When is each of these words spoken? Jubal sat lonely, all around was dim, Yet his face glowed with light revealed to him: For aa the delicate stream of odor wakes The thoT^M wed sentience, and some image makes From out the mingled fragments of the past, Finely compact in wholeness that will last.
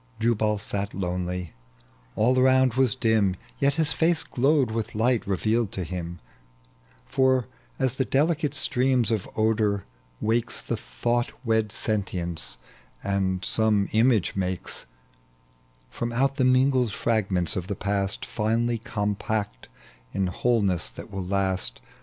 Jubal 0.19 0.57
sat 0.57 0.95
lonely, 0.95 1.53
all 2.15 2.39
around 2.39 2.73
was 2.73 2.95
dim, 2.95 3.35
Yet 3.59 3.75
his 3.75 3.93
face 3.93 4.23
glowed 4.23 4.71
with 4.71 4.95
light 4.95 5.27
revealed 5.27 5.71
to 5.73 5.83
him: 5.83 6.17
For 7.05 7.45
aa 7.79 7.85
the 7.85 8.05
delicate 8.09 8.55
stream 8.55 9.05
of 9.11 9.29
odor 9.35 9.85
wakes 10.19 10.59
The 10.63 10.73
thoT^M 10.73 11.29
wed 11.45 11.71
sentience, 11.71 12.57
and 13.03 13.45
some 13.45 13.89
image 13.91 14.35
makes 14.35 14.87
From 15.91 16.11
out 16.11 16.37
the 16.37 16.45
mingled 16.45 16.91
fragments 16.91 17.55
of 17.55 17.67
the 17.67 17.75
past, 17.75 18.25
Finely 18.25 18.79
compact 18.79 19.67
in 20.13 20.25
wholeness 20.25 20.89
that 20.89 21.11
will 21.11 21.23
last. 21.23 21.79